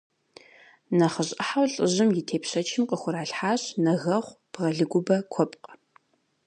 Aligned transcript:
Нэхъыжь 0.97 1.33
ӏыхьэу 1.35 1.67
лӏыжьым 1.71 2.09
и 2.19 2.21
тепщэчым 2.27 2.83
къыхуралъхьащ 2.89 3.61
нэгэгъу, 3.83 4.37
бгъэлыгубэ, 4.51 5.17
куэпкъ. 5.33 5.69